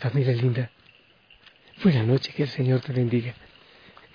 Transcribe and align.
Familia 0.00 0.32
linda, 0.32 0.70
buena 1.82 2.02
noche, 2.02 2.32
que 2.32 2.44
el 2.44 2.48
Señor 2.48 2.80
te 2.80 2.90
bendiga. 2.90 3.34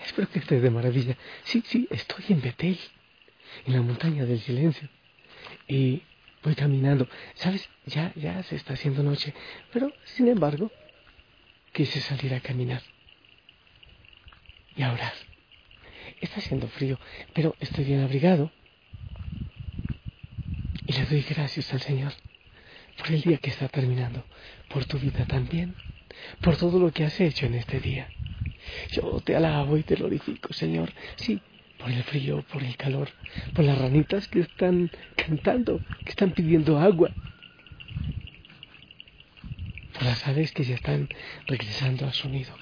Espero 0.03 0.27
que 0.27 0.39
estés 0.39 0.59
de 0.59 0.71
maravilla. 0.71 1.15
Sí, 1.43 1.63
sí, 1.63 1.87
estoy 1.91 2.25
en 2.29 2.41
Betel, 2.41 2.79
en 3.67 3.73
la 3.73 3.83
montaña 3.83 4.25
del 4.25 4.39
silencio. 4.39 4.89
Y 5.67 6.01
voy 6.41 6.55
caminando. 6.55 7.07
¿Sabes? 7.35 7.69
Ya, 7.85 8.11
ya 8.15 8.41
se 8.41 8.55
está 8.55 8.73
haciendo 8.73 9.03
noche. 9.03 9.31
Pero, 9.71 9.93
sin 10.05 10.27
embargo, 10.27 10.71
quise 11.71 12.01
salir 12.01 12.33
a 12.33 12.39
caminar 12.39 12.81
y 14.75 14.81
a 14.81 14.91
orar. 14.91 15.13
Está 16.19 16.37
haciendo 16.37 16.67
frío, 16.67 16.99
pero 17.35 17.55
estoy 17.59 17.83
bien 17.83 18.01
abrigado. 18.01 18.51
Y 20.87 20.93
le 20.93 21.05
doy 21.05 21.21
gracias 21.21 21.71
al 21.73 21.81
Señor 21.81 22.13
por 22.97 23.11
el 23.11 23.21
día 23.21 23.37
que 23.37 23.49
está 23.49 23.67
terminando, 23.67 24.25
por 24.69 24.85
tu 24.85 24.97
vida 24.99 25.25
también, 25.25 25.75
por 26.41 26.57
todo 26.57 26.79
lo 26.79 26.91
que 26.91 27.05
has 27.05 27.19
hecho 27.19 27.45
en 27.45 27.55
este 27.55 27.79
día. 27.79 28.09
Yo 28.91 29.19
te 29.21 29.35
alabo 29.35 29.77
y 29.77 29.83
te 29.83 29.95
glorifico, 29.95 30.53
Señor, 30.53 30.91
sí, 31.15 31.39
por 31.77 31.91
el 31.91 32.03
frío, 32.03 32.43
por 32.51 32.63
el 32.63 32.75
calor, 32.77 33.09
por 33.53 33.65
las 33.65 33.77
ranitas 33.77 34.27
que 34.27 34.41
están 34.41 34.89
cantando, 35.15 35.81
que 36.03 36.09
están 36.09 36.31
pidiendo 36.31 36.79
agua, 36.79 37.11
por 39.93 40.03
las 40.03 40.25
aves 40.27 40.51
que 40.51 40.63
ya 40.63 40.75
están 40.75 41.09
regresando 41.47 42.05
a 42.05 42.13
su 42.13 42.29
nido 42.29 42.57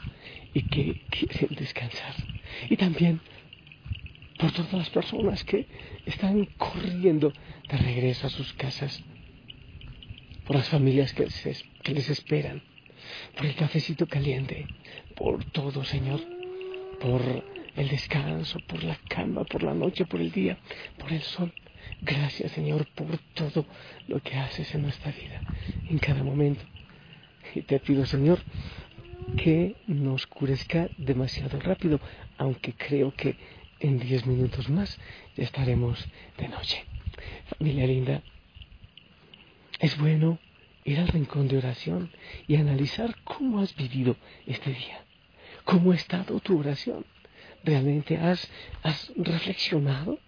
y 0.53 0.63
que 0.63 1.01
quieren 1.09 1.55
descansar. 1.55 2.15
Y 2.69 2.77
también 2.77 3.21
por 4.37 4.51
todas 4.51 4.73
las 4.73 4.89
personas 4.89 5.43
que 5.43 5.67
están 6.05 6.45
corriendo 6.57 7.31
de 7.69 7.77
regreso 7.77 8.27
a 8.27 8.29
sus 8.29 8.53
casas, 8.53 9.01
por 10.45 10.55
las 10.55 10.69
familias 10.69 11.13
que 11.13 11.25
les, 11.93 12.09
esperan, 12.09 12.61
por 13.35 13.45
el 13.45 13.55
cafecito 13.55 14.07
caliente, 14.07 14.67
por 15.15 15.43
todo, 15.45 15.83
Señor, 15.83 16.21
por 16.99 17.21
el 17.75 17.89
descanso, 17.89 18.59
por 18.67 18.83
la 18.83 18.97
cama, 19.07 19.43
por 19.43 19.63
la 19.63 19.73
noche, 19.73 20.05
por 20.05 20.21
el 20.21 20.31
día, 20.31 20.57
por 20.97 21.11
el 21.11 21.21
sol. 21.21 21.53
Gracias, 22.01 22.51
Señor, 22.51 22.87
por 22.95 23.17
todo 23.33 23.65
lo 24.07 24.21
que 24.21 24.35
haces 24.35 24.73
en 24.75 24.83
nuestra 24.83 25.11
vida, 25.11 25.41
en 25.89 25.97
cada 25.99 26.23
momento. 26.23 26.63
Y 27.55 27.61
te 27.61 27.79
pido, 27.79 28.05
Señor, 28.05 28.39
que 29.37 29.75
no 29.87 30.13
oscurezca 30.13 30.89
demasiado 30.97 31.59
rápido, 31.59 31.99
aunque 32.37 32.73
creo 32.73 33.13
que 33.13 33.35
en 33.79 33.99
diez 33.99 34.25
minutos 34.25 34.69
más 34.69 34.97
ya 35.35 35.43
estaremos 35.43 36.07
de 36.37 36.47
noche. 36.47 36.83
Familia 37.57 37.87
linda, 37.87 38.23
es 39.83 39.97
bueno 39.97 40.39
ir 40.85 40.97
al 40.97 41.09
rincón 41.09 41.49
de 41.49 41.57
oración 41.57 42.09
y 42.47 42.55
analizar 42.55 43.21
cómo 43.25 43.59
has 43.59 43.75
vivido 43.75 44.15
este 44.47 44.69
día, 44.69 45.03
cómo 45.65 45.91
ha 45.91 45.95
estado 45.95 46.39
tu 46.39 46.57
oración. 46.57 47.05
¿Realmente 47.65 48.15
has, 48.15 48.49
has 48.81 49.11
reflexionado? 49.17 50.19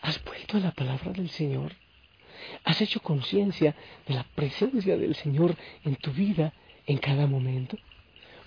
¿Has 0.00 0.24
vuelto 0.24 0.56
a 0.56 0.60
la 0.60 0.72
palabra 0.72 1.12
del 1.12 1.30
Señor? 1.30 1.72
¿Has 2.64 2.80
hecho 2.80 2.98
conciencia 2.98 3.76
de 4.08 4.14
la 4.14 4.24
presencia 4.34 4.96
del 4.96 5.14
Señor 5.14 5.54
en 5.84 5.94
tu 5.94 6.10
vida 6.10 6.52
en 6.88 6.98
cada 6.98 7.28
momento? 7.28 7.78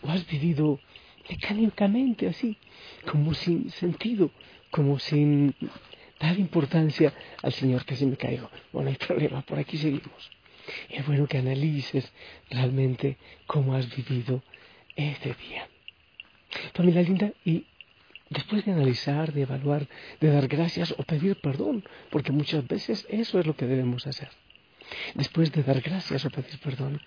¿O 0.02 0.10
has 0.10 0.28
vivido 0.28 0.78
mecánicamente 1.30 2.28
así, 2.28 2.58
como 3.10 3.34
sin 3.34 3.70
sentido, 3.70 4.30
como 4.72 5.00
sin 5.00 5.56
dar 6.20 6.38
importancia 6.40 7.14
al 7.42 7.54
Señor 7.54 7.86
que 7.86 7.96
si 7.96 8.06
me 8.06 8.18
caigo. 8.18 8.50
Bueno, 8.72 8.90
no 8.90 8.92
hay 8.92 8.98
problema, 8.98 9.42
por 9.42 9.60
aquí 9.60 9.78
seguimos. 9.78 10.32
Es 10.90 11.06
bueno 11.06 11.28
que 11.28 11.38
analices 11.38 12.12
realmente 12.50 13.18
cómo 13.46 13.76
has 13.76 13.94
vivido 13.96 14.44
este 14.96 15.36
día. 15.36 15.68
Familia 16.74 17.02
linda, 17.02 17.32
y 17.44 17.66
después 18.30 18.66
de 18.66 18.72
analizar, 18.72 19.34
de 19.34 19.42
evaluar, 19.42 19.88
de 20.20 20.32
dar 20.32 20.48
gracias 20.48 20.94
o 20.98 21.04
pedir 21.04 21.40
perdón, 21.42 21.84
porque 22.10 22.32
muchas 22.32 22.68
veces 22.68 23.06
eso 23.10 23.40
es 23.40 23.46
lo 23.46 23.56
que 23.56 23.66
debemos 23.66 24.08
hacer. 24.08 24.30
Después 25.16 25.52
de 25.52 25.64
dar 25.64 25.82
gracias 25.82 26.26
o 26.26 26.30
pedir 26.30 26.60
perdón, 26.60 27.02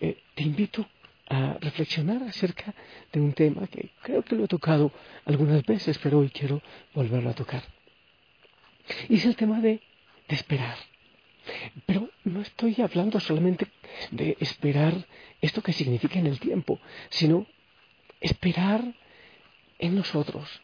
eh, 0.00 0.18
te 0.34 0.42
invito 0.42 0.86
a 1.28 1.56
reflexionar 1.60 2.22
acerca 2.22 2.74
de 3.12 3.20
un 3.20 3.32
tema 3.32 3.66
que 3.66 3.90
creo 4.02 4.22
que 4.22 4.36
lo 4.36 4.44
he 4.44 4.48
tocado 4.48 4.92
algunas 5.24 5.64
veces, 5.64 5.98
pero 5.98 6.18
hoy 6.18 6.28
quiero 6.28 6.60
volverlo 6.92 7.30
a 7.30 7.34
tocar. 7.34 7.62
Y 9.08 9.16
es 9.16 9.24
el 9.24 9.36
tema 9.36 9.60
de, 9.60 9.80
esperar. 10.28 10.76
Pero 11.86 12.10
no 12.24 12.40
estoy 12.40 12.76
hablando 12.80 13.20
solamente 13.20 13.66
de 14.10 14.36
esperar 14.40 15.06
esto 15.40 15.62
que 15.62 15.72
significa 15.72 16.18
en 16.18 16.26
el 16.26 16.40
tiempo, 16.40 16.80
sino 17.10 17.46
esperar 18.20 18.82
en 19.78 19.94
nosotros. 19.94 20.62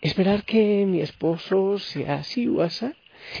Esperar 0.00 0.44
que 0.44 0.86
mi 0.86 1.00
esposo 1.00 1.78
sea 1.78 2.14
así 2.16 2.48
o 2.48 2.62
así, 2.62 2.86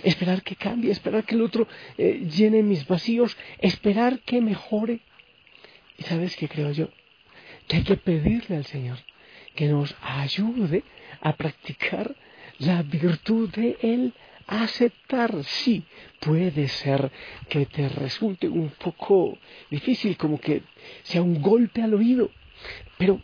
esperar 0.04 0.42
que 0.42 0.56
cambie, 0.56 0.92
esperar 0.92 1.24
que 1.24 1.34
el 1.34 1.42
otro 1.42 1.66
eh, 1.96 2.28
llene 2.30 2.62
mis 2.62 2.86
vacíos, 2.86 3.36
esperar 3.58 4.20
que 4.20 4.42
mejore 4.42 5.00
y 6.00 6.02
sabes 6.04 6.36
qué 6.36 6.48
creo 6.48 6.70
yo? 6.72 6.88
Que 7.66 7.76
hay 7.76 7.84
que 7.84 7.96
pedirle 7.96 8.56
al 8.56 8.66
Señor 8.66 8.98
que 9.54 9.68
nos 9.68 9.94
ayude 10.00 10.84
a 11.20 11.36
practicar 11.36 12.14
la 12.60 12.82
virtud 12.82 13.50
de 13.50 13.76
Él 13.82 14.14
aceptar. 14.46 15.44
Sí, 15.44 15.84
puede 16.20 16.68
ser 16.68 17.10
que 17.48 17.66
te 17.66 17.88
resulte 17.88 18.48
un 18.48 18.70
poco 18.70 19.36
difícil, 19.70 20.16
como 20.16 20.40
que 20.40 20.62
sea 21.02 21.22
un 21.22 21.42
golpe 21.42 21.82
al 21.82 21.94
oído, 21.94 22.30
pero 22.96 23.20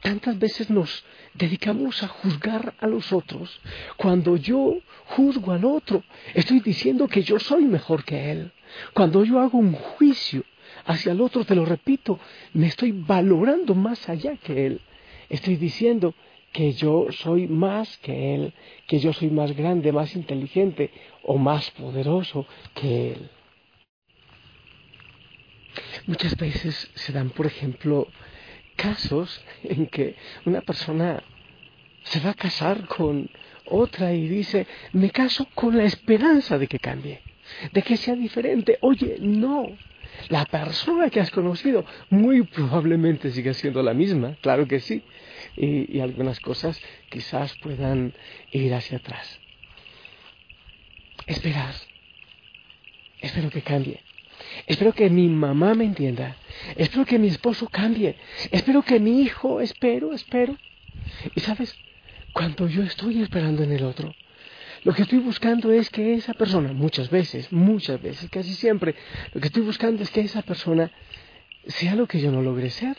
tantas 0.00 0.38
veces 0.38 0.70
nos 0.70 1.04
dedicamos 1.34 2.02
a 2.02 2.08
juzgar 2.08 2.74
a 2.78 2.86
los 2.86 3.12
otros. 3.12 3.60
Cuando 3.96 4.36
yo 4.36 4.78
juzgo 5.06 5.52
al 5.52 5.64
otro, 5.64 6.04
estoy 6.34 6.60
diciendo 6.60 7.08
que 7.08 7.22
yo 7.22 7.38
soy 7.38 7.64
mejor 7.64 8.04
que 8.04 8.30
él. 8.30 8.52
Cuando 8.92 9.24
yo 9.24 9.40
hago 9.40 9.58
un 9.58 9.72
juicio, 9.72 10.44
hacia 10.86 11.12
el 11.12 11.20
otro, 11.20 11.44
te 11.44 11.54
lo 11.54 11.64
repito, 11.64 12.18
me 12.52 12.66
estoy 12.66 12.92
valorando 12.92 13.74
más 13.74 14.08
allá 14.08 14.36
que 14.36 14.66
Él. 14.66 14.80
Estoy 15.28 15.56
diciendo 15.56 16.14
que 16.56 16.72
yo 16.72 17.08
soy 17.10 17.48
más 17.48 17.98
que 17.98 18.34
Él, 18.34 18.54
que 18.86 18.98
yo 18.98 19.12
soy 19.12 19.28
más 19.28 19.54
grande, 19.54 19.92
más 19.92 20.16
inteligente 20.16 20.90
o 21.22 21.36
más 21.36 21.70
poderoso 21.72 22.46
que 22.74 23.12
Él. 23.12 23.30
Muchas 26.06 26.34
veces 26.38 26.90
se 26.94 27.12
dan, 27.12 27.28
por 27.28 27.44
ejemplo, 27.44 28.08
casos 28.74 29.44
en 29.64 29.86
que 29.88 30.16
una 30.46 30.62
persona 30.62 31.22
se 32.04 32.20
va 32.20 32.30
a 32.30 32.34
casar 32.34 32.86
con 32.86 33.28
otra 33.66 34.14
y 34.14 34.26
dice, 34.26 34.66
me 34.94 35.10
caso 35.10 35.46
con 35.54 35.76
la 35.76 35.84
esperanza 35.84 36.56
de 36.56 36.68
que 36.68 36.78
cambie, 36.78 37.20
de 37.70 37.82
que 37.82 37.98
sea 37.98 38.14
diferente. 38.14 38.78
Oye, 38.80 39.18
no, 39.20 39.76
la 40.30 40.46
persona 40.46 41.10
que 41.10 41.20
has 41.20 41.30
conocido 41.30 41.84
muy 42.08 42.44
probablemente 42.44 43.30
sigue 43.30 43.52
siendo 43.52 43.82
la 43.82 43.92
misma, 43.92 44.36
claro 44.40 44.66
que 44.66 44.80
sí, 44.80 45.02
y, 45.56 46.00
algunas 46.00 46.40
cosas 46.40 46.80
quizás 47.08 47.56
puedan 47.58 48.12
ir 48.52 48.74
hacia 48.74 48.98
atrás. 48.98 49.40
Esperar. 51.26 51.74
Espero 53.20 53.50
que 53.50 53.62
cambie. 53.62 54.00
Espero 54.66 54.92
que 54.92 55.08
mi 55.10 55.28
mamá 55.28 55.74
me 55.74 55.84
entienda. 55.84 56.36
Espero 56.76 57.04
que 57.04 57.18
mi 57.18 57.28
esposo 57.28 57.68
cambie. 57.68 58.16
Espero 58.50 58.82
que 58.82 59.00
mi 59.00 59.22
hijo, 59.22 59.60
espero, 59.60 60.12
espero. 60.12 60.56
Y 61.34 61.40
sabes, 61.40 61.74
cuando 62.32 62.68
yo 62.68 62.82
estoy 62.82 63.22
esperando 63.22 63.62
en 63.62 63.72
el 63.72 63.84
otro, 63.84 64.14
lo 64.84 64.94
que 64.94 65.02
estoy 65.02 65.18
buscando 65.18 65.72
es 65.72 65.90
que 65.90 66.14
esa 66.14 66.34
persona, 66.34 66.72
muchas 66.72 67.10
veces, 67.10 67.50
muchas 67.50 68.00
veces, 68.00 68.28
casi 68.30 68.54
siempre, 68.54 68.94
lo 69.32 69.40
que 69.40 69.48
estoy 69.48 69.62
buscando 69.62 70.02
es 70.02 70.10
que 70.10 70.20
esa 70.20 70.42
persona 70.42 70.92
sea 71.66 71.96
lo 71.96 72.06
que 72.06 72.20
yo 72.20 72.30
no 72.30 72.42
logré 72.42 72.70
ser, 72.70 72.96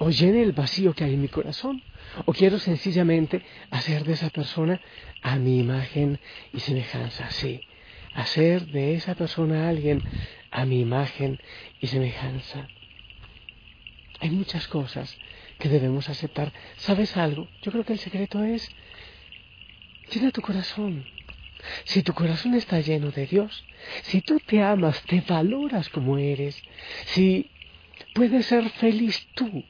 o 0.00 0.10
llene 0.10 0.42
el 0.42 0.52
vacío 0.52 0.94
que 0.94 1.04
hay 1.04 1.14
en 1.14 1.20
mi 1.20 1.28
corazón, 1.28 1.82
o 2.24 2.32
quiero 2.32 2.58
sencillamente 2.58 3.42
hacer 3.70 4.02
de 4.04 4.14
esa 4.14 4.30
persona 4.30 4.80
a 5.20 5.36
mi 5.36 5.58
imagen 5.58 6.18
y 6.52 6.60
semejanza, 6.60 7.30
sí, 7.30 7.62
hacer 8.14 8.66
de 8.68 8.94
esa 8.94 9.14
persona 9.14 9.66
a 9.66 9.68
alguien 9.68 10.02
a 10.50 10.64
mi 10.64 10.80
imagen 10.80 11.38
y 11.80 11.86
semejanza. 11.86 12.70
Hay 14.20 14.30
muchas 14.30 14.66
cosas 14.68 15.18
que 15.58 15.68
debemos 15.68 16.08
aceptar. 16.08 16.52
¿Sabes 16.78 17.16
algo? 17.18 17.48
Yo 17.62 17.70
creo 17.70 17.84
que 17.84 17.92
el 17.92 17.98
secreto 17.98 18.42
es 18.42 18.74
Llena 20.10 20.32
tu 20.32 20.40
corazón. 20.40 21.04
Si 21.84 22.02
tu 22.02 22.14
corazón 22.14 22.54
está 22.54 22.80
lleno 22.80 23.10
de 23.10 23.26
Dios, 23.26 23.64
si 24.02 24.22
tú 24.22 24.40
te 24.40 24.62
amas, 24.62 25.02
te 25.04 25.20
valoras 25.20 25.88
como 25.90 26.16
eres, 26.18 26.64
si 27.06 27.50
puedes 28.14 28.46
ser 28.46 28.68
feliz 28.70 29.28
tú, 29.34 29.62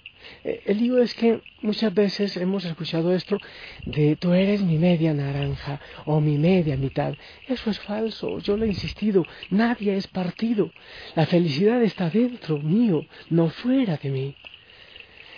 el 0.44 0.79
lío 0.79 0.99
es 1.03 1.15
que 1.15 1.41
muchas 1.62 1.93
veces 1.93 2.37
hemos 2.37 2.65
escuchado 2.65 3.15
esto 3.15 3.38
de 3.85 4.17
tú 4.17 4.32
eres 4.32 4.62
mi 4.62 4.79
media 4.79 5.12
naranja 5.12 5.81
o 6.06 6.21
mi 6.21 6.38
media 6.38 6.77
mitad. 6.77 7.15
Eso 7.47 7.71
es 7.71 7.79
falso, 7.81 8.38
yo 8.38 8.56
lo 8.56 8.65
he 8.65 8.69
insistido, 8.69 9.27
nadie 9.50 9.97
es 9.97 10.06
partido. 10.06 10.71
La 11.15 11.27
felicidad 11.27 11.82
está 11.82 12.11
dentro 12.11 12.59
mío, 12.59 13.05
no 13.29 13.49
fuera 13.50 13.97
de 13.97 14.11
mí. 14.11 14.35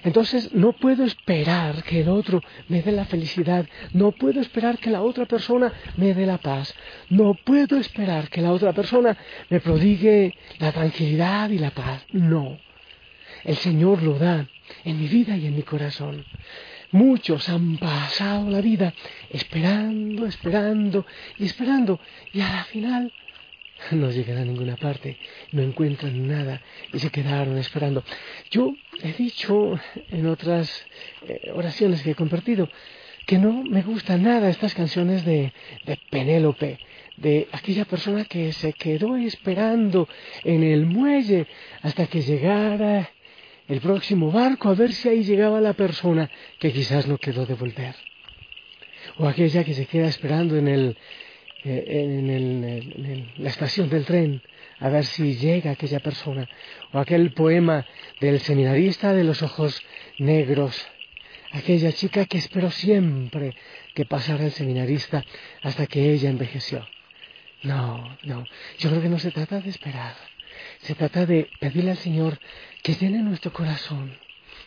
Entonces 0.05 0.53
no 0.53 0.73
puedo 0.73 1.05
esperar 1.05 1.83
que 1.85 2.01
el 2.01 2.09
otro 2.09 2.43
me 2.69 2.83
dé 2.83 2.91
la 2.91 3.05
felicidad, 3.05 3.69
no 3.93 4.11
puedo 4.11 4.41
esperar 4.41 4.79
que 4.79 4.91
la 4.91 5.03
otra 5.03 5.27
persona 5.27 5.73
me 5.97 6.13
dé 6.13 6.27
la 6.27 6.39
paz, 6.39 6.75
no 7.09 7.35
puedo 7.35 7.77
esperar 7.77 8.29
que 8.29 8.41
la 8.41 8.53
otra 8.53 8.73
persona 8.73 9.17
me 9.49 9.61
prodigue 9.61 10.35
la 10.59 10.73
tranquilidad 10.73 11.51
y 11.51 11.59
la 11.59 11.71
paz. 11.71 12.05
No, 12.11 12.59
el 13.45 13.57
Señor 13.57 14.03
lo 14.03 14.19
da 14.19 14.49
en 14.85 15.01
mi 15.01 15.09
vida 15.09 15.37
y 15.37 15.47
en 15.47 15.57
mi 15.57 15.63
corazón. 15.63 16.25
Muchos 16.91 17.49
han 17.49 17.79
pasado 17.79 18.51
la 18.51 18.61
vida 18.61 18.93
esperando, 19.31 20.27
esperando 20.27 21.07
y 21.39 21.47
esperando 21.47 22.01
y 22.33 22.41
a 22.41 22.51
la 22.51 22.65
final 22.65 23.13
no 23.91 24.11
llegan 24.11 24.39
a 24.39 24.45
ninguna 24.45 24.77
parte, 24.77 25.17
no 25.51 25.63
encuentran 25.63 26.29
nada 26.29 26.63
y 26.93 26.99
se 26.99 27.11
quedaron 27.11 27.59
esperando. 27.59 28.05
Yo 28.51 28.75
he 29.03 29.13
dicho 29.13 29.79
en 30.11 30.27
otras 30.27 30.87
eh, 31.27 31.51
oraciones 31.55 32.03
que 32.03 32.13
he 32.13 32.15
compartido 32.15 32.69
que 33.27 33.39
no 33.39 33.63
me 33.65 33.83
gustan 33.83 34.23
nada 34.23 34.49
estas 34.49 34.75
canciones 34.75 35.25
de, 35.25 35.53
de 35.85 35.99
Penélope, 36.11 36.79
de 37.17 37.49
aquella 37.53 37.85
persona 37.85 38.25
que 38.25 38.53
se 38.53 38.73
quedó 38.73 39.17
esperando 39.17 40.09
en 40.45 40.63
el 40.63 40.87
muelle 40.87 41.47
hasta 41.83 42.07
que 42.07 42.23
llegara 42.23 43.11
el 43.69 43.81
próximo 43.81 44.31
barco 44.31 44.69
a 44.69 44.75
ver 44.75 44.93
si 44.93 45.09
ahí 45.09 45.23
llegaba 45.25 45.61
la 45.61 45.73
persona 45.73 46.31
que 46.59 46.73
quizás 46.73 47.07
no 47.07 47.19
quedó 47.19 47.47
de 47.47 47.55
volver. 47.55 47.95
O 49.19 49.27
aquella 49.27 49.65
que 49.65 49.75
se 49.75 49.87
queda 49.87 50.07
esperando 50.07 50.57
en, 50.57 50.69
el, 50.69 50.97
eh, 51.65 51.85
en, 51.87 53.33
la 53.37 53.49
estación 53.49 53.89
del 53.89 54.05
tren 54.05 54.43
a 54.79 54.89
ver 54.89 55.05
si 55.05 55.37
llega 55.37 55.73
aquella 55.73 56.01
persona. 56.01 56.49
O 56.93 56.99
aquel 56.99 57.33
poema 57.33 57.87
del 58.21 58.41
seminarista 58.41 59.13
de 59.13 59.25
los 59.25 59.43
ojos 59.43 59.81
negros. 60.19 60.87
Aquella 61.53 61.93
chica 61.93 62.25
que 62.25 62.39
esperó 62.39 62.71
siempre 62.71 63.55
que 63.95 64.07
pasara 64.07 64.45
el 64.45 64.53
seminarista 64.53 65.25
hasta 65.63 65.87
que 65.87 66.13
ella 66.13 66.31
envejeció. 66.31 66.87
No, 67.63 68.19
no, 68.25 68.45
yo 68.79 68.91
creo 68.91 69.03
que 69.03 69.09
no 69.09 69.19
se 69.19 69.31
trata 69.31 69.61
de 69.61 69.71
esperar. 69.71 70.32
Se 70.83 70.97
trata 70.97 71.27
de 71.27 71.49
pedirle 71.61 71.93
al 71.93 71.97
Señor 71.97 72.41
que 72.83 72.95
llene 72.95 73.23
nuestro 73.23 73.53
corazón, 73.53 74.19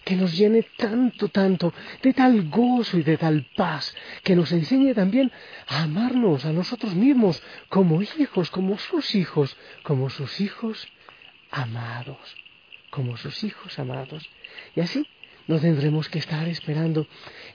que 0.05 0.15
nos 0.15 0.37
llene 0.37 0.63
tanto, 0.63 1.27
tanto, 1.27 1.73
de 2.01 2.13
tal 2.13 2.49
gozo 2.49 2.97
y 2.97 3.03
de 3.03 3.17
tal 3.17 3.45
paz, 3.57 3.93
que 4.23 4.33
nos 4.33 4.49
enseñe 4.53 4.93
también 4.93 5.29
a 5.67 5.83
amarnos 5.83 6.45
a 6.45 6.53
nosotros 6.53 6.95
mismos 6.95 7.43
como 7.67 8.01
hijos, 8.01 8.49
como 8.49 8.77
sus 8.77 9.13
hijos, 9.13 9.57
como 9.83 10.09
sus 10.09 10.39
hijos 10.39 10.87
amados, 11.51 12.37
como 12.91 13.17
sus 13.17 13.43
hijos 13.43 13.77
amados. 13.77 14.29
Y 14.73 14.79
así 14.79 15.05
no 15.47 15.59
tendremos 15.59 16.07
que 16.07 16.19
estar 16.19 16.47
esperando 16.47 17.07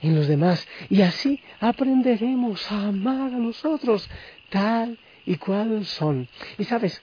en 0.03 0.15
los 0.15 0.27
demás 0.27 0.67
y 0.87 1.01
así 1.01 1.41
aprenderemos 1.59 2.71
a 2.71 2.89
amar 2.89 3.33
a 3.33 3.37
nosotros 3.37 4.07
tal 4.49 4.99
y 5.25 5.37
cual 5.37 5.83
son. 5.87 6.27
Y 6.59 6.65
sabes, 6.65 7.01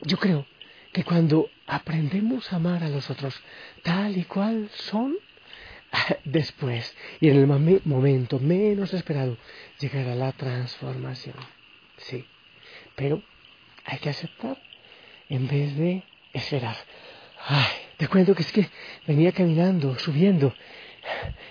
yo 0.00 0.16
creo 0.16 0.46
que 0.92 1.04
cuando 1.04 1.50
aprendemos 1.66 2.52
a 2.52 2.56
amar 2.56 2.84
a 2.84 2.88
los 2.88 3.10
otros 3.10 3.34
tal 3.82 4.16
y 4.16 4.24
cual 4.24 4.68
son, 4.74 5.16
después 6.24 6.94
y 7.20 7.28
en 7.28 7.36
el 7.36 7.46
momento 7.84 8.38
menos 8.38 8.94
esperado 8.94 9.36
llegará 9.78 10.14
la 10.14 10.32
transformación. 10.32 11.36
Sí, 11.96 12.24
pero 12.96 13.22
hay 13.84 13.98
que 13.98 14.10
aceptar 14.10 14.60
en 15.28 15.48
vez 15.48 15.76
de 15.76 16.04
esperar. 16.32 16.76
Ay, 17.44 17.72
te 17.96 18.08
cuento 18.08 18.34
que 18.34 18.42
es 18.42 18.52
que 18.52 18.68
venía 19.06 19.32
caminando, 19.32 19.98
subiendo. 19.98 20.54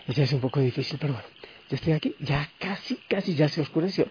Ya 0.08 0.24
es 0.24 0.34
un 0.34 0.40
poco 0.40 0.60
difícil, 0.60 0.98
pero 1.00 1.14
bueno, 1.14 1.28
ya 1.70 1.76
estoy 1.76 1.94
aquí, 1.94 2.16
ya 2.20 2.50
casi, 2.60 2.96
casi 3.08 3.36
ya 3.36 3.50
se 3.50 3.62
oscureció. 3.62 4.10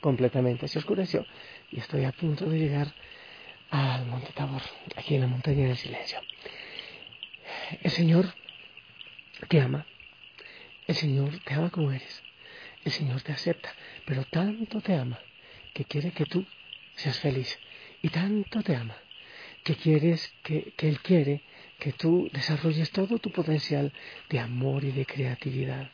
Completamente 0.00 0.68
se 0.68 0.78
oscureció. 0.78 1.26
Y 1.70 1.80
estoy 1.80 2.04
a 2.04 2.12
punto 2.12 2.48
de 2.48 2.58
llegar 2.58 2.92
al 3.70 4.06
Monte 4.06 4.32
Tabor, 4.32 4.62
aquí 4.96 5.14
en 5.14 5.22
la 5.22 5.26
montaña 5.26 5.66
del 5.66 5.76
silencio. 5.76 6.20
El 7.82 7.90
Señor 7.90 8.34
te 9.48 9.60
ama, 9.60 9.86
el 10.86 10.94
Señor 10.94 11.38
te 11.40 11.54
ama 11.54 11.70
como 11.70 11.92
eres, 11.92 12.22
el 12.84 12.92
Señor 12.92 13.22
te 13.22 13.32
acepta, 13.32 13.74
pero 14.06 14.24
tanto 14.24 14.80
te 14.80 14.94
ama 14.94 15.18
que 15.74 15.84
quiere 15.84 16.12
que 16.12 16.24
tú 16.24 16.46
seas 16.94 17.18
feliz. 17.20 17.58
Y 18.00 18.08
tanto 18.10 18.62
te 18.62 18.76
ama 18.76 18.96
que 19.64 19.74
quieres 19.74 20.32
que, 20.42 20.72
que 20.76 20.88
Él 20.88 21.00
quiere 21.00 21.42
que 21.78 21.92
tú 21.92 22.30
desarrolles 22.32 22.90
todo 22.90 23.18
tu 23.18 23.30
potencial 23.30 23.92
de 24.30 24.38
amor 24.38 24.84
y 24.84 24.92
de 24.92 25.04
creatividad 25.04 25.90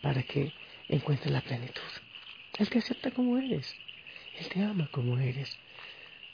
para 0.00 0.22
que 0.22 0.52
encuentres 0.88 1.32
la 1.32 1.40
plenitud. 1.40 1.82
Él 2.58 2.68
te 2.70 2.78
acepta 2.78 3.10
como 3.10 3.38
eres, 3.38 3.74
Él 4.38 4.48
te 4.48 4.62
ama 4.62 4.88
como 4.90 5.18
eres 5.18 5.58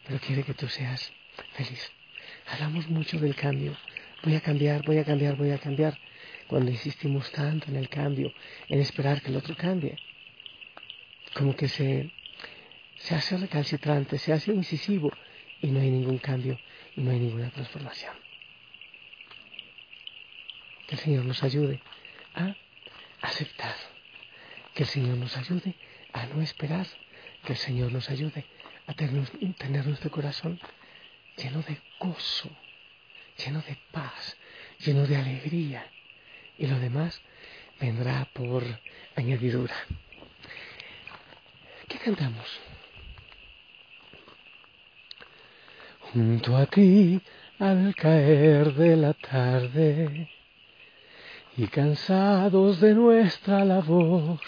pero 0.07 0.21
quiere 0.21 0.43
que 0.43 0.55
tú 0.55 0.69
seas 0.69 1.13
feliz. 1.55 1.93
Hablamos 2.47 2.89
mucho 2.89 3.19
del 3.19 3.35
cambio. 3.35 3.77
Voy 4.23 4.35
a 4.35 4.41
cambiar, 4.41 4.85
voy 4.85 4.99
a 4.99 5.05
cambiar, 5.05 5.37
voy 5.37 5.51
a 5.51 5.59
cambiar. 5.59 5.99
Cuando 6.47 6.71
insistimos 6.71 7.31
tanto 7.33 7.69
en 7.69 7.77
el 7.77 7.89
cambio, 7.89 8.33
en 8.69 8.81
esperar 8.81 9.23
que 9.23 9.31
el 9.31 9.37
otro 9.37 9.57
cambie, 9.57 9.97
como 11.35 11.57
que 11.57 11.69
se, 11.69 12.13
se 12.97 13.15
hace 13.15 13.37
recalcitrante, 13.39 14.19
se 14.19 14.33
hace 14.33 14.53
incisivo 14.53 15.11
y 15.61 15.69
no 15.69 15.81
hay 15.81 15.91
ningún 15.91 16.19
cambio 16.19 16.59
y 16.97 17.01
no 17.01 17.11
hay 17.11 17.19
ninguna 17.19 17.51
transformación. 17.51 18.15
Que 20.87 20.97
el 20.97 21.01
Señor 21.01 21.25
nos 21.25 21.43
ayude 21.43 21.81
a 22.35 22.55
aceptar, 23.23 23.75
que 24.75 24.83
el 24.83 24.89
Señor 24.89 25.17
nos 25.17 25.37
ayude 25.37 25.75
a 26.13 26.27
no 26.27 26.43
esperar, 26.43 26.87
que 27.45 27.55
el 27.55 27.59
Señor 27.59 27.91
nos 27.91 28.11
ayude 28.11 28.45
a 28.87 28.95
tener, 28.95 29.87
nuestro 29.87 30.11
corazón 30.11 30.61
lleno 31.37 31.63
de 31.63 31.81
gozo, 31.99 32.51
lleno 33.45 33.63
de 33.63 33.77
paz, 33.91 34.37
lleno 34.85 35.07
de 35.07 35.17
alegría. 35.17 35.87
Y 36.59 36.67
lo 36.67 36.79
demás 36.79 37.21
vendrá 37.81 38.29
por 38.33 38.63
añadidura. 39.17 39.75
¿Qué 41.89 41.99
cantamos? 41.99 42.61
Junto 46.13 46.57
a 46.57 46.67
ti 46.67 47.21
al 47.59 47.95
caer 47.95 48.75
de 48.75 48.97
la 48.97 49.15
tarde 49.15 50.31
y 51.57 51.67
cansados 51.69 52.81
de 52.81 52.95
nuestra 52.95 53.65
labor 53.65 54.41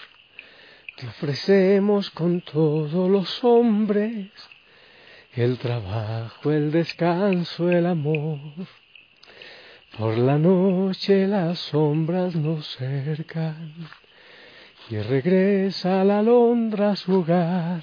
te 0.97 1.07
ofrecemos 1.07 2.11
con 2.11 2.41
todos 2.41 3.11
los 3.11 3.45
hombres 3.45 4.31
el 5.33 5.59
trabajo, 5.59 6.51
el 6.51 6.73
descanso, 6.73 7.71
el 7.71 7.85
amor. 7.85 8.39
Por 9.99 10.17
la 10.17 10.39
noche 10.39 11.27
las 11.27 11.59
sombras 11.59 12.35
nos 12.35 12.67
cercan 12.77 13.75
y 14.89 14.97
regresa 14.97 16.03
la 16.05 16.21
alondra 16.21 16.93
a 16.93 16.97
su 16.97 17.21
hogar. 17.21 17.83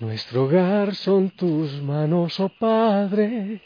Nuestro 0.00 0.44
hogar 0.44 0.94
son 0.96 1.30
tus 1.30 1.80
manos, 1.80 2.40
oh 2.40 2.48
Padre, 2.48 3.60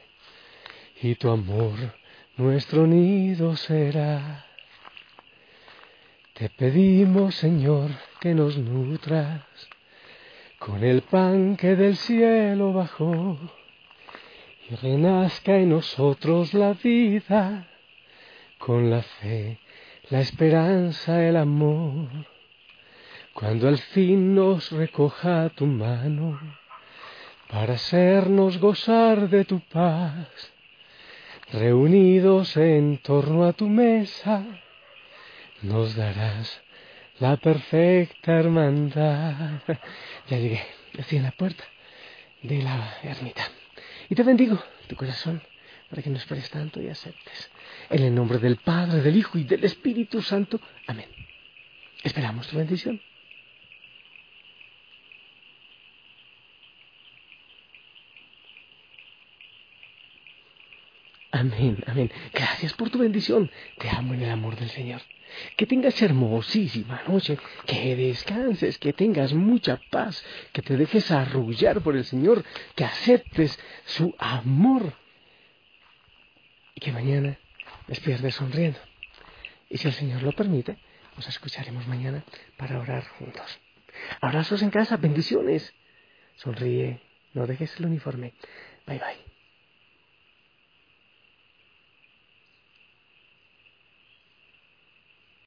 y 1.00 1.14
tu 1.14 1.30
amor 1.30 1.98
nuestro 2.36 2.86
nido 2.86 3.56
será. 3.56 4.46
Te 6.34 6.48
pedimos, 6.48 7.34
Señor, 7.34 7.90
que 8.20 8.34
nos 8.34 8.56
nutras. 8.58 9.42
Con 10.58 10.84
el 10.84 11.02
pan 11.02 11.56
que 11.56 11.74
del 11.74 11.96
cielo 11.96 12.72
bajó 12.74 13.38
y 14.68 14.74
renazca 14.76 15.56
en 15.56 15.70
nosotros 15.70 16.52
la 16.52 16.74
vida. 16.74 17.66
Con 18.58 18.90
la 18.90 19.02
fe, 19.02 19.58
la 20.10 20.20
esperanza, 20.20 21.26
el 21.26 21.36
amor. 21.36 22.08
Cuando 23.32 23.68
al 23.68 23.78
fin 23.78 24.34
nos 24.34 24.70
recoja 24.70 25.48
tu 25.50 25.64
mano 25.64 26.38
para 27.48 27.74
hacernos 27.74 28.58
gozar 28.58 29.30
de 29.30 29.46
tu 29.46 29.60
paz, 29.60 30.52
reunidos 31.52 32.56
en 32.58 32.98
torno 32.98 33.44
a 33.44 33.54
tu 33.54 33.66
mesa, 33.66 34.44
nos 35.62 35.96
darás 35.96 36.62
la 37.20 37.36
perfecta 37.36 38.32
hermandad. 38.32 39.60
Ya 40.28 40.38
llegué, 40.38 40.62
estoy 40.94 41.18
en 41.18 41.24
la 41.24 41.30
puerta 41.32 41.64
de 42.42 42.62
la 42.62 42.96
ermita. 43.02 43.46
Y 44.08 44.14
te 44.14 44.22
bendigo 44.22 44.62
tu 44.88 44.96
corazón 44.96 45.42
para 45.88 46.02
que 46.02 46.10
nos 46.10 46.24
prestes 46.24 46.50
tanto 46.50 46.80
y 46.80 46.88
aceptes. 46.88 47.50
En 47.90 48.02
el 48.02 48.14
nombre 48.14 48.38
del 48.38 48.56
Padre, 48.56 49.02
del 49.02 49.16
Hijo 49.16 49.38
y 49.38 49.44
del 49.44 49.64
Espíritu 49.64 50.22
Santo. 50.22 50.60
Amén. 50.86 51.08
Esperamos 52.02 52.48
tu 52.48 52.56
bendición. 52.56 53.00
Amén, 61.40 61.82
amén. 61.86 62.12
Gracias 62.34 62.74
por 62.74 62.90
tu 62.90 62.98
bendición. 62.98 63.50
Te 63.78 63.88
amo 63.88 64.12
en 64.12 64.22
el 64.22 64.30
amor 64.30 64.56
del 64.56 64.68
Señor. 64.68 65.00
Que 65.56 65.64
tengas 65.64 66.00
hermosísima 66.02 67.02
noche, 67.08 67.38
que 67.64 67.96
descanses, 67.96 68.76
que 68.76 68.92
tengas 68.92 69.32
mucha 69.32 69.80
paz, 69.90 70.22
que 70.52 70.60
te 70.60 70.76
dejes 70.76 71.10
arrullar 71.10 71.80
por 71.80 71.96
el 71.96 72.04
Señor, 72.04 72.44
que 72.74 72.84
aceptes 72.84 73.58
su 73.86 74.14
amor 74.18 74.92
y 76.74 76.80
que 76.80 76.92
mañana 76.92 77.38
despiertes 77.86 78.34
sonriendo. 78.34 78.78
Y 79.70 79.78
si 79.78 79.88
el 79.88 79.94
Señor 79.94 80.22
lo 80.22 80.32
permite, 80.32 80.76
nos 81.16 81.26
escucharemos 81.26 81.86
mañana 81.86 82.22
para 82.58 82.78
orar 82.78 83.06
juntos. 83.18 83.58
Abrazos 84.20 84.60
en 84.60 84.68
casa, 84.68 84.98
bendiciones. 84.98 85.72
Sonríe, 86.36 87.00
no 87.32 87.46
dejes 87.46 87.78
el 87.78 87.86
uniforme. 87.86 88.34
Bye 88.86 88.98
bye. 88.98 89.29